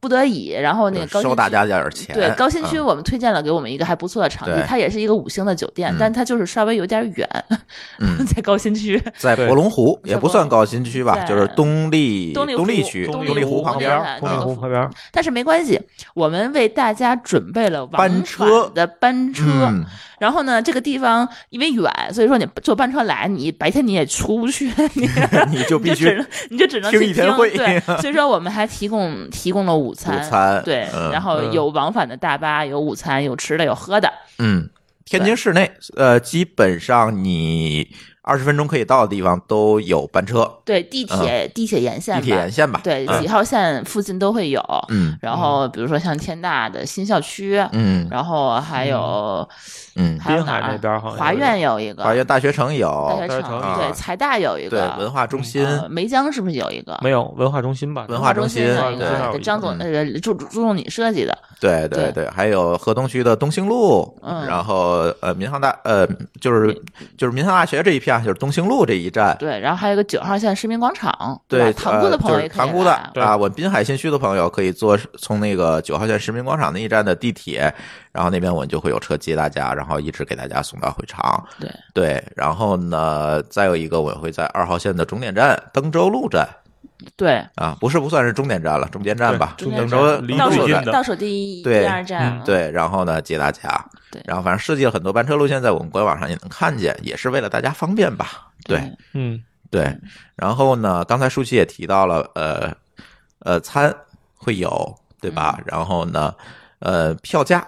[0.00, 2.14] 不得已，然后那个高新区收大家点钱。
[2.14, 7.28] 对高新区嗯我们推荐了给我们一个还不错的场地对，它也是一个五星的酒店嗯，但它就是稍微有点远，
[8.00, 9.00] 嗯在高新区。
[9.16, 15.80] 在对博龙湖也不算高新区吧，就是东丽东丽区东丽丽湖湖旁边东丽嗯湖旁边，但是没关系，
[16.14, 19.44] 我们为大家准备了往班车返的班车。
[19.68, 19.84] 嗯，
[20.20, 25.08] 然后呢，这个地方因为远，所以说你坐班车来，你白天你也出不去，你
[25.50, 26.16] 你就必须
[26.50, 34.12] 你就只能你就只能听去一天会对， 所以说我们还提供提供了午餐，午餐对，嗯然后嗯有往返的大巴，有午餐，有吃的，有喝的。
[34.38, 34.68] 嗯，
[35.04, 37.88] 天津市内，呃，基本上你
[38.28, 42.80] 二十分钟可以到的地方都有班车，对，地铁、地铁沿线吧，地铁沿线吧。
[42.84, 44.62] 对，嗯几号线附近都会有。
[44.88, 49.48] 嗯然后比如说像天大的新校区，嗯然后还有、
[49.96, 56.98] 嗯，还有哪儿啊滨海那边好像华苑有一个，华苑大学城大有学，大学城对，财大有一对个，文化中心，呃梅江是不是有一个？
[57.02, 58.04] 没有文化中心吧？
[58.08, 66.06] 文化中心中有一对个，张总嗯呃注注重你设计的，对对对，还有河东区的东兴路，嗯然后呃民航大呃
[66.40, 66.74] 就是
[67.16, 69.36] 就是民航大学这一片啊，就是东兴路这一站。
[69.38, 77.72] 对，然后还有一个九号线市民广场，对，塘沽的朋友呃也可以塘沽的对啊，我们滨海新区的朋友可以坐从那个九号线市民广场那一站的地铁，
[78.12, 81.44] 然后那边我们就会有车接大家，然后一直给大家送到会场。
[81.60, 86.48] 对对，然后呢，再有一个我会在二号线的终点站登州路站
[87.16, 94.20] 对，啊，不是不算是终点站了，中间站吧，中间登州离倒数倒数第一对第二站嗯，对，然后呢接大家，对。
[94.24, 98.50] 然后反正设计了很多班车路线，在我们官网上也能看见，也是为了大家方便吧。
[98.64, 99.96] 对，嗯，对，
[100.34, 102.74] 然后呢，刚才舒淇也提到了，呃
[103.40, 103.94] 呃，餐
[104.36, 105.60] 会有，对吧？
[105.64, 106.34] 然后呢，
[106.80, 107.64] 呃，票价，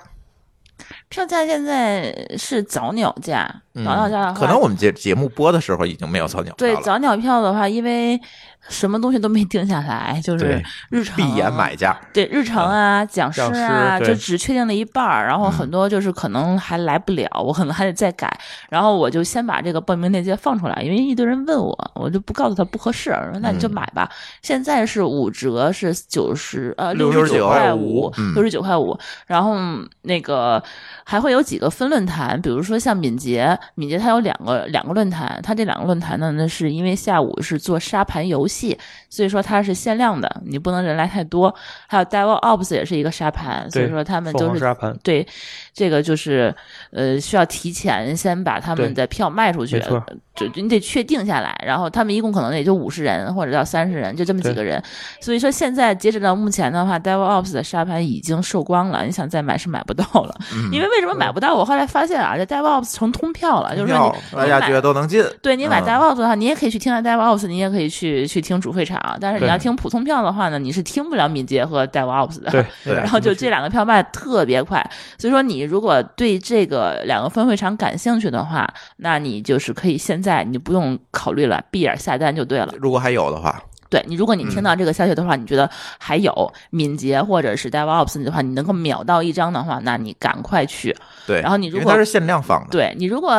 [1.09, 8.21] 票价现在是早鸟价，嗯早鸟价可能我们节节目播的时候已经没有早鸟票了，对早鸟票的话，因为
[8.69, 18.31] 什么东西都没定下来，就是日程闭眼买价，对日程啊、讲师讲啊，师就只确定了一半儿，然后很多就是可能还来不了，我可能还得再改。
[18.69, 24.09] 然后我就先把这个报名链接放出来，因为一堆人问我，我就不告诉他不合适，我说那你就买吧。
[24.43, 28.99] 现在是五折，是九十呃69十九块五嗯六十九块五。
[29.27, 29.57] 然后
[30.03, 30.63] 那个
[31.05, 38.77] 还会有几个分论坛，比如说像敏捷，敏捷它有两个两个论坛，它这两个论坛呢，那是因为下午是做沙盘游戏，戏。
[39.11, 41.55] 所以说它是限量的，你不能人来太多。
[41.87, 45.27] 还有 DevOps 也是一个沙盘，所以说他们凤都是沙盘，对，
[45.75, 46.55] 这个就是
[46.93, 50.01] 呃需要提前先把他们的票卖出去，就
[50.35, 54.83] 就你得确定下来，然后他们一共可能也就五十人或者到三十人，就这么几个人。
[55.21, 60.35] 所以说现在截止到目前的话，DevOps 的沙盘已经售光了，你想再买是买不到了。
[60.55, 61.55] 嗯因为为什么买不到？
[61.55, 72.51] 我后来发现啊，这 DevOps 成通票了，就是说你大家觉得都能进，对你买嗯 DevOps 的话，你也可以去听 DevOps，你也可以去去听主会场，但是你要听普通票的话呢，你是听不了敏捷和 DevOps 的。
[72.53, 74.85] 对对然后就这两个票卖特别快，
[75.19, 82.75] 所以说你如果对这个两个分会场感兴趣的话，那你就是可以现在你不用考虑了，闭眼下单就对了。
[82.79, 90.97] 如果还有的话，对你，如果你听嗯到这个消息的话，你觉得还有敏捷或者是 DevOps 的话，你能够秒到一张的话，那你赶快去。
[91.27, 93.35] 对，然后你如果它是限量放的，对你如果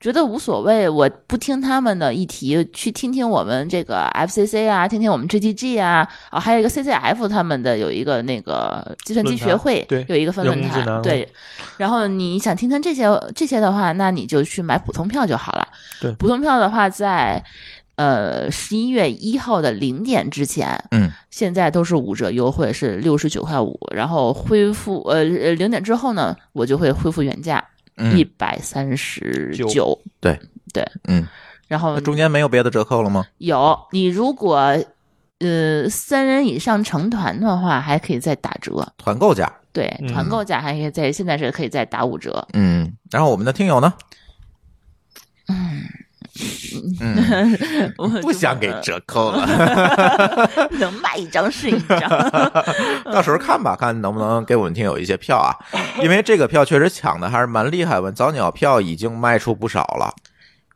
[0.00, 11.28] 觉得无所谓，我不听他们的议题，去听听我们这个 FCC 啊，听听我们 GTG 啊，啊，还有一个 CCF 他们的有一个那个计算机学会，对有一个分论坛，对。
[11.76, 15.68] 然后你想听听这些这些的话，那你就去买普通票就好了。
[16.00, 17.44] 对普通票的话在。
[17.96, 23.78] 呃，十一月一号的零点之前，嗯，现在都是五折优惠，是六十九块五。
[23.94, 27.62] 然后恢复呃呃零点之后呢，我就会恢复原价，
[28.14, 29.98] 一嗯，百三十九九。
[30.20, 30.38] 对
[30.72, 31.26] 对，嗯，
[31.68, 33.26] 然后中间没有别的折扣了吗？
[33.38, 34.74] 有你如果
[35.40, 38.90] 呃三人以上成团的话，还可以再打折。
[38.96, 42.48] 团购价，对，嗯团购价还可以在现在是可以再打五折。
[42.54, 43.92] 嗯，然后我们的听友呢，
[45.48, 45.82] 嗯，
[47.98, 50.48] 我不想给折扣了，
[50.80, 52.00] 能卖一张是一张。
[53.04, 55.54] 到时候看吧，看能不能给我们听友一些票啊，
[56.02, 60.14] 因为这个票确实抢的还是蛮厉害的，早鸟票已经卖出不少了，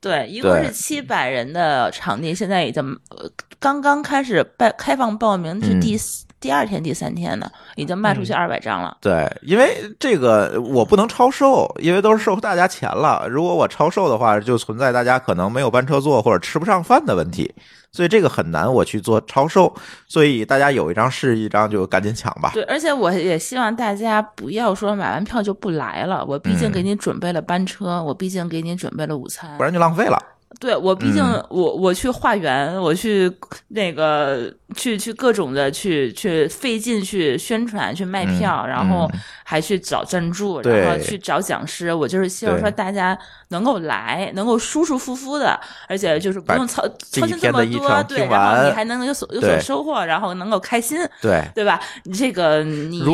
[0.01, 5.81] 对，一共是七百人的场地，现在已经呃刚刚开始办开放报名，是嗯。
[5.81, 8.97] 第四、第二天、第三天呢，已经卖出去二百张了。
[9.01, 13.27] 对，因为这个我不能超售，因为都是收大家钱了。
[13.29, 17.53] 如果我超售的话，就存在大家可能没有班车坐或者吃不上饭的问题，
[17.91, 19.75] 所以这个很难我去做超售。
[20.07, 22.51] 所以大家有一张是一张，就赶紧抢吧。
[22.53, 26.25] 对，而且我也希望大家不要说买完票就不来了。
[26.27, 30.19] 我毕竟嗯给你准备了班车，我毕竟给你准备了午餐不，然就浪费了。
[30.59, 31.45] 对我毕竟嗯。
[31.51, 33.31] 我我去化缘，我去
[33.69, 39.21] 那个去去各种的去去费劲去宣传去卖票，嗯然后嗯。
[39.49, 41.95] 还去找赞助，然后去找讲师。
[41.95, 43.17] 我就是希望说大家
[43.51, 45.57] 能够来，能够舒舒服服的，
[45.89, 51.81] 而且就是不用操操心这么多，对，然后你还能有所有所收获，然后能够开心，对，对吧？
[52.03, 53.05] 你这个你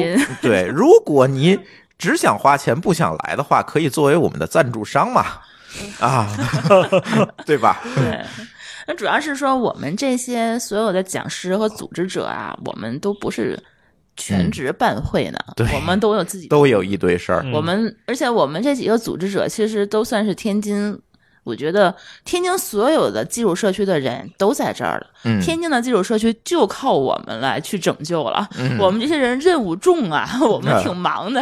[0.40, 1.59] 对，如果你
[1.98, 5.26] 只想花钱不想来的话，可以作为我们的赞助商嘛，
[6.01, 6.29] 啊，
[7.47, 7.81] 对吧？
[7.97, 8.25] 对，
[8.87, 13.59] 那主要是说我们这些所有的讲师和组织者啊，我们都不是
[14.17, 17.43] 全职办会呢，嗯对我们都有自己都有一堆事儿。
[17.45, 20.99] 嗯我们而且我们这几个组织者其实都算是天津。
[21.44, 28.48] 我觉得天津所有的基础社区的人都在这儿了，嗯，天津的基础社区就靠我们来去拯救了。
[28.59, 31.40] 嗯我们这些人任务重啊，我们嗯挺忙的，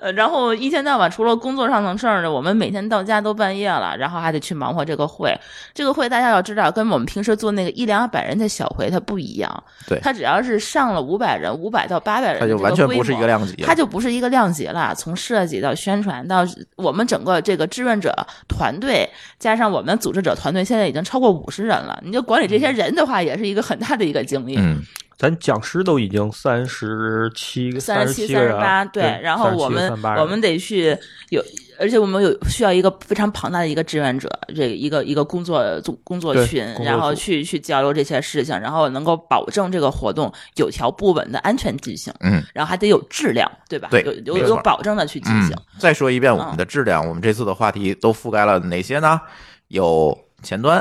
[0.00, 5.34] 呃 然后一天到晚除了工作上的事儿呢，我们每天到家都半夜了，然后还得去忙活这个会。
[5.74, 9.64] 这个会大家要知道，跟我们平时做那个一两百人的小会它不一样。
[9.88, 13.26] 对它只要是上了五百人，五百到八百人，它就完全不是一个。
[13.26, 13.66] 量级了。
[13.66, 16.44] 它就不是一个量级了，从设计到宣传到
[16.76, 18.14] 我们整个这个志愿者
[18.48, 19.08] 团队，
[19.38, 22.00] 加上我们组织者团队，现在已经超过五十人了。
[22.04, 24.56] 你就管理这些人的话，也是一个很大的一个精力。
[24.58, 24.82] 嗯，
[25.16, 30.96] 咱讲师都已经三十七个、三十七、三十八，对，然后我们我们得去
[31.30, 31.42] 有，
[31.82, 43.88] 而且我们有需要一个非常庞大的一个志愿者，这一个一个工作组工作群，作然后去去交流这些事情，然后能够保证这个活动有条不紊的安全进行，嗯，然后还得有质量，对吧？
[43.90, 49.20] 对有有有保证的去进行嗯。，再说一遍我们的质量，我们这次的话题都覆盖了哪些呢？
[49.66, 50.80] 有前端，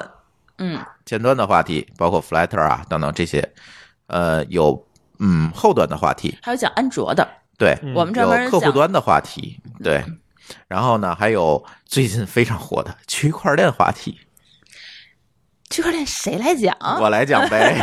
[0.59, 3.51] 嗯，前端的话题，包括 Flutter 啊等等这些，
[4.05, 4.85] 呃，有
[5.17, 10.03] 嗯后端的话题，还有讲安卓的，对，嗯我们专门有客户端的话题，对。
[10.67, 14.19] 然后呢，还有最近非常火的区块链话题，
[15.69, 16.75] 区块链谁来讲？
[16.99, 17.75] 我来讲呗，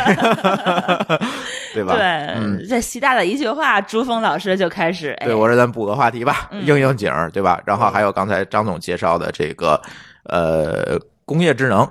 [1.73, 1.95] 对吧？
[1.95, 2.01] 对，
[2.35, 7.61] 嗯，这习大大一句话，朱峰老师就开始，哎对，我说咱补个话题吧，嗯应应景儿，对吧？
[7.65, 9.81] 然后还有刚才张总介绍的这个
[10.23, 11.89] 呃工业智能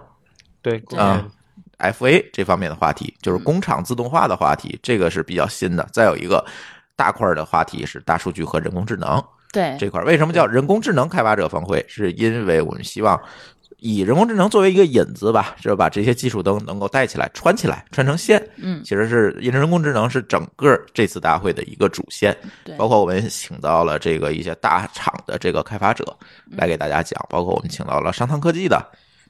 [0.62, 1.25] 对对啊、
[1.79, 5.87] FA 这方面的话题，嗯就是工厂自动化的话题，这个是比较新的。
[5.93, 6.45] 再有一个
[6.97, 10.05] 大块儿的话题是大数据和人工智能对这块儿。
[10.05, 11.85] 为什么叫人工智能开发者峰会？
[11.89, 13.21] 是因为我们希望。
[13.81, 18.45] 以人工智能作为一个引子吧，就是把这些技术都能够带起来、穿起来、穿成线。
[18.57, 22.37] 嗯其实是因为人工智能是整个这次大会的一个主线。
[22.65, 26.05] 对，包括我们请到了这个一些大厂的这个开发者
[26.51, 28.85] 来给大家讲，包括我们请到了商汤科技的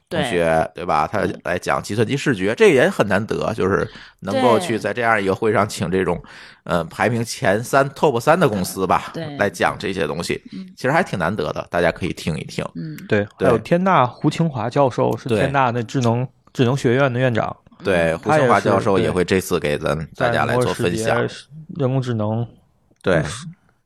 [0.09, 1.07] 同学，对吧？
[1.07, 3.87] 他来讲计算机视觉，这也很难得，就是
[4.21, 6.19] 能够去在这样一个会上请这种，
[6.63, 10.41] 呃，排名前三、top 三的公司吧，来讲这些东西，
[10.75, 12.65] 其实还挺难得的，大家可以听一听。
[12.73, 12.97] 嗯。
[13.07, 21.21] 对，还有天大胡清华教授是天大那智能智能学院的院长，对，胡清华教授也会这次给咱大家来做分享
[21.77, 22.47] 人工智能。
[23.01, 23.21] 对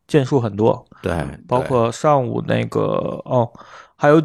[0.07, 1.13] 建树很多，对，
[1.47, 2.81] 包括上午那个
[3.25, 3.49] 哦，
[3.95, 4.21] 还有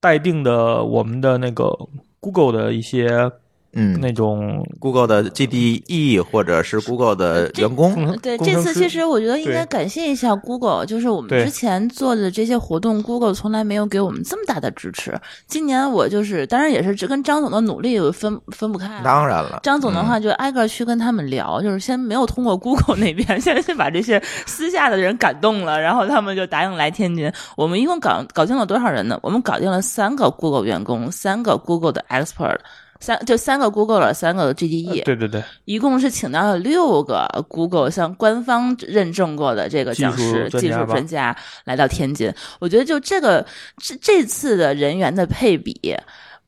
[0.00, 1.76] 待定的我们的那个
[2.20, 3.30] Google 的一些
[3.76, 15.14] 嗯那种，Google 的 GDE 或者是 Google 的员工，对，这次其实我觉得应该感谢一下 Google，就是我们之前做的这些活动，Google 从来没有给我们这么大的支持。
[15.46, 19.02] 今年我就是，当然也是这跟张总的努力分分不开啊。
[19.04, 27.30] 当然了，张总的嗯话就挨个去跟他们聊，就是先没有通过 Google 那边， 先先把这些私下的人感动了，然后他们就答应来天津。
[27.56, 29.18] 我们一共搞搞定了多少人呢？
[29.22, 32.58] 我们搞定了三个 Google 员工，三个 Google 的 expert，
[33.00, 42.32] 三就三个 Google 了，三个 GDE，、对对对，一共是请到了六个 Google 像官方认证过的这个讲师、技术专家吧专家来到天津。
[42.58, 43.44] 我觉得就这个
[43.78, 45.96] 这这次的人员的配比。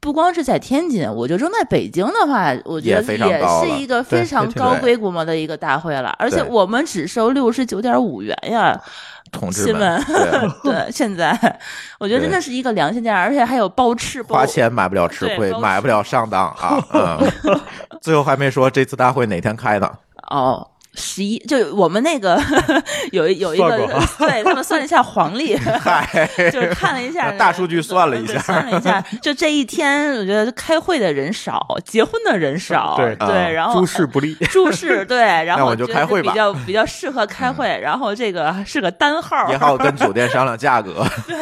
[0.00, 8.80] 不光是在天津，我觉得扔在北京的话，我觉得也是一个非常高规模的一个大会了，而且我们只收六十九点五元呀，
[9.30, 10.04] 同志新们闻，
[10.62, 11.30] 对 对，现在
[11.98, 16.78] 我觉得真的是一个良心价，而且还有包吃包花钱买不了吃亏，买不了上当啊！
[16.92, 17.30] 嗯，
[18.02, 19.90] 最后还没说这次大会哪天开呢？
[20.30, 20.66] 哦。
[20.98, 22.38] 十一就我们那个
[23.12, 34.34] 有一有一个对他们算了一下黄历， 嗨，就是看了一下大数据算了一下对算了一下，就这一天，我觉得开会的人少，结婚的人少，对对然后诸事不利。
[34.50, 41.06] 诸事对， 然后那我就开会吧嗯比较比较适合开会，然后这个是个单号，也好跟 酒店商量价格。
[41.26, 41.36] 对，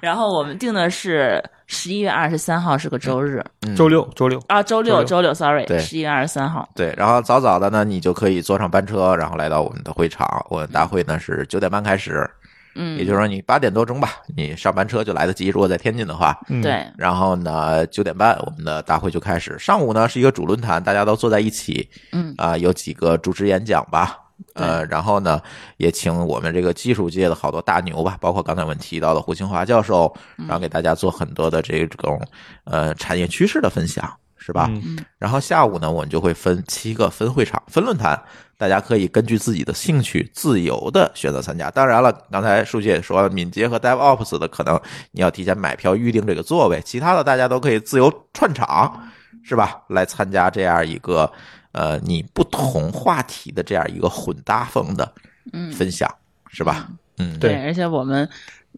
[0.00, 1.42] 然后我们定的是
[1.74, 10.24] 十一月二十三号是个周日嗯周六周六，啊，周六周六，sorry，对十一月二十三号，对，然后早早的呢，你就可以坐上班车，然后来到我们的会场。
[10.48, 12.30] 我们大会呢是九点半开始，
[12.76, 15.48] 嗯，也就是说你八点多钟吧，你上班车就来得及。
[15.48, 19.58] 如果在天津的话，嗯，对，然后呢九点半我们的大会就开始。
[19.58, 24.16] 上午呢是一个主论坛，大家都坐在一起，嗯啊、有几个主持演讲吧。
[24.54, 25.40] 呃，然后呢，
[25.76, 32.20] 也请我们这个技术界的好多大牛吧，包括刚才我们提到的胡清华教授，然后给大家做很多的这种
[32.64, 34.68] 呃产业趋势的分享，是吧？
[34.70, 38.20] 嗯然后下午呢，我们就会分七个分会场、分论坛，
[38.58, 41.70] 大家可以根据自己的兴趣自由的选择参加。
[41.70, 44.78] 当然了，刚才书记也说了，敏捷和 DevOps 的可能
[45.12, 49.08] 你要提前买票预定这个座位，其他的大家都可以自由串场，
[49.42, 49.82] 是吧？
[49.88, 51.30] 来参加这样一个
[51.74, 55.12] 呃你不同话题的这样一个混搭风的
[55.52, 56.08] 嗯，分享，
[56.48, 56.88] 是吧？
[57.18, 57.50] 嗯，对。
[57.50, 58.26] 对，而且我们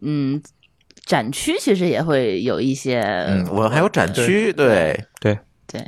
[0.02, 0.42] 嗯
[1.04, 5.00] 展区其实也会有一些，嗯，我们还有展区，对。
[5.20, 5.80] 对，对，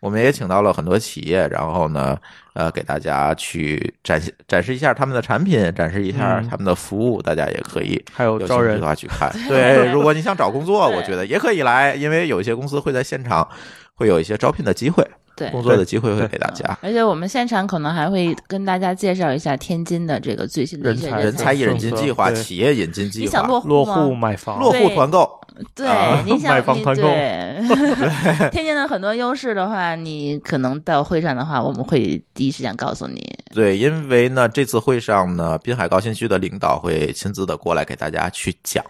[0.00, 2.16] 我们也请到了很多企业，然后呢，
[2.54, 6.48] 呃，给大家去展现展示一下他们的产品，展示一下嗯。
[6.48, 9.30] 他们的服务，大家也可以还有有招人兴趣的话去看。
[9.48, 13.46] 对，如果你想找工作，我觉得也可以来，因为有一些公司会在现场
[13.94, 15.06] 会有一些招聘的机会，
[15.36, 15.50] 对。
[15.50, 16.78] 工作的机会会给大家。
[16.80, 21.52] 而且我们现场可能还会跟大家介绍一下天津的这个最新的人才人才。
[21.52, 25.40] 引进计划、企业引进计你想落划、落户买房，落户团购，
[25.74, 27.02] 对啊，你想买房团购。
[27.02, 27.56] 对。
[28.50, 33.22] 天津的很多优势的话，你可能到会上的话，我们会第一时间告诉你。
[33.54, 38.84] 对，因为呢，这次会上呢，滨海高新区的领导会亲自的过来给大家去讲。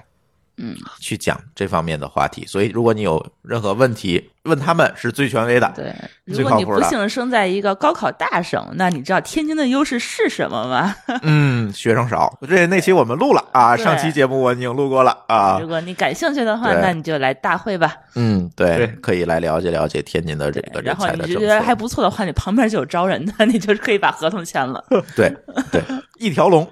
[0.59, 5.73] 嗯，去讲这方面的话题，所以如果你有任何问题，问他们是最权威的。
[5.77, 5.95] 对，
[6.35, 10.97] 最如果你不靠谱的幸生在一个高考大省，那你知道天津的优势是什么吗？
[11.23, 15.69] 嗯，学生少，这那期我们录了啊，上期节目我已经录过了啊如。
[15.69, 17.95] 果你感兴趣的话，那你就来大会吧。
[18.17, 21.77] 嗯，对对，可以来了解了解天津的这个人然后才的政你就觉得还。
[21.77, 24.83] 不错的话，你旁边就有招人的， 你就可以把合同签了。
[25.15, 25.31] 对
[25.71, 25.83] 对，
[26.19, 26.67] 一条龙，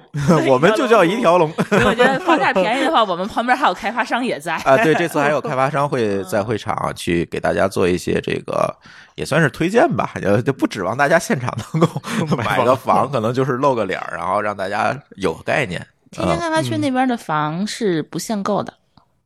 [0.49, 1.53] 我们就叫一条龙。
[1.69, 4.55] 所以我觉得房价便宜的话，我们旁边还有开发商也在。
[4.65, 8.75] 啊，对，这次还有开发商会在会场去给大家做一些这个，
[9.15, 15.81] 也算是推荐吧，就就不指望大家现场能够买个房，可能就是露个脸儿，然后让大家有概念。
[15.81, 18.73] 嗯，天津开发区那边的房是不限购的，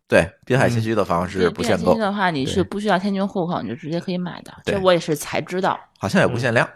[0.09, 4.53] 对，滨海新区的房是不限购的话，你是不需要天津户口，你就直接可以买的。
[4.64, 5.78] 这我也是才知道。
[5.99, 6.66] 好像也不限量，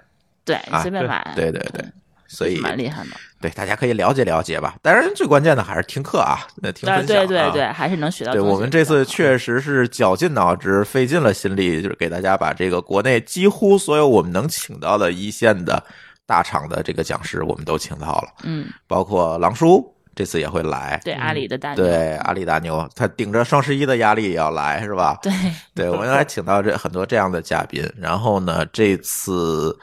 [0.44, 1.32] 对，啊随便买。
[1.34, 1.84] 对对对，
[2.32, 3.10] 所以蛮厉害的。
[3.40, 4.76] 对大家可以了解了解吧。
[4.82, 8.40] 当然，最关键的还是听课啊，那听啊，分享啊对对对，还是能学到对。
[8.40, 15.82] 我们这次确实是绞尽脑汁、费尽了心力，就是给大家把这个国内几乎所有我们能请到的一线的
[16.24, 25.18] 大厂的这个讲师，我们都请到了，嗯，包括狼叔这次也会来，对阿里的大牛，对阿里大牛，他顶着双十一的压力也要来，是吧？
[25.20, 25.32] 对
[25.74, 27.84] 对，我们还请到这很多这样的嘉宾。
[27.98, 29.76] 然后呢，这次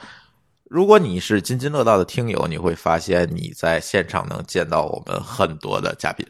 [0.70, 6.26] 如果你是津津乐道的听友，你会发现你在现场能见到我们很多的嘉宾，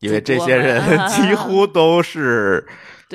[0.00, 2.66] 因为这些人 几乎都是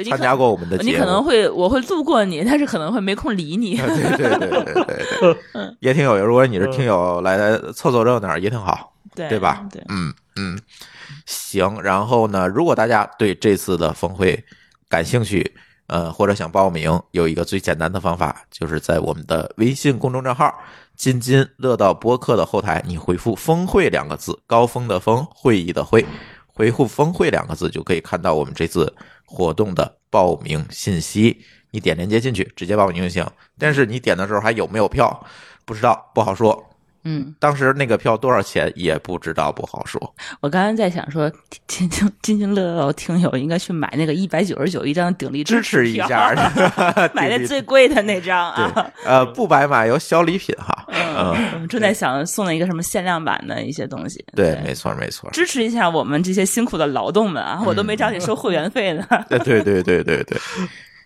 [0.10, 0.90] 参加过我们的节目。
[0.90, 3.78] 你可能会我会路过你， 但是可能会没空理你。
[3.78, 4.84] 对对对对
[5.22, 6.18] 对也挺有。
[6.18, 9.64] 如果你是听友来凑凑热闹，也挺好，对对吧？
[9.72, 10.60] 对，嗯嗯，
[11.28, 11.80] 行。
[11.84, 14.44] 然后呢，如果大家对这次的峰会
[14.90, 15.54] 感兴趣，
[15.92, 20.58] 呃，或者想报名，有一个最简单的方法，就是在我们的微信公众账号
[20.96, 26.06] “津津乐道播客”的后台，你回复“峰会”两个字，高峰的峰，会议的会，
[26.48, 31.44] 回复“峰会”两个字，就可以看到我们这次活动的报名信息。
[31.72, 33.30] 你点链接进去，直接报名就行。
[33.60, 35.26] 但是你点的时候还有没有票，
[35.66, 36.71] 不知道，不好说。
[37.04, 40.00] 嗯，当时那个票多少钱也不知道，不好说。
[40.40, 41.32] 我刚才在想说，
[41.68, 46.34] 津津津津乐道听友应该去买那个一百九十九一张鼎力支持一下，
[47.14, 48.92] 买的最贵的那张啊。
[49.04, 50.86] 呃，不白买有小礼品哈。
[50.90, 54.24] 嗯，我们正在想送了一个什么限量版的一些东西。
[54.36, 55.30] 对，没错没错。
[55.32, 57.62] 支持一下我们这些辛苦的劳动们啊！
[57.66, 59.06] 我都没找你收会员费呢。
[59.28, 60.38] 对对对对对对。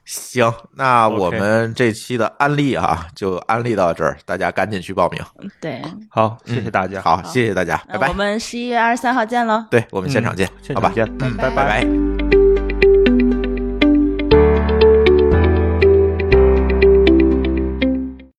[0.05, 5.19] 行，那我们这期的安利啊，就安利到这儿，大家赶紧去报名。
[5.59, 8.13] 对，好，谢谢大家，好，谢谢大家，拜拜我。
[8.13, 9.65] 们十一月二十三号见喽。
[9.69, 12.34] 对我们现场见，好吧现场，见，拜拜。